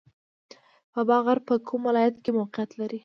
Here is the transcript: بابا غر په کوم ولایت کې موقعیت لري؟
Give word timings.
بابا 0.93 1.17
غر 1.25 1.39
په 1.47 1.53
کوم 1.67 1.81
ولایت 1.89 2.15
کې 2.23 2.31
موقعیت 2.39 2.71
لري؟ 2.79 2.99